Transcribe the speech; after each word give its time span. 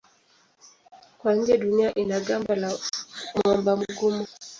Kwa 1.17 1.31
nje 1.35 1.57
Dunia 1.57 1.93
ina 1.95 2.19
gamba 2.19 2.55
la 2.55 2.71
mwamba 3.35 3.75
mgumu. 3.77 4.27